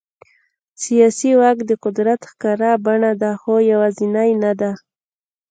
سیاسي 0.83 1.31
واک 1.39 1.57
د 1.65 1.71
قدرت 1.83 2.21
ښکاره 2.31 2.71
بڼه 2.85 3.11
ده، 3.21 3.31
خو 3.41 3.53
یوازینی 3.71 4.31
نه 4.43 4.51
دی. 4.59 4.71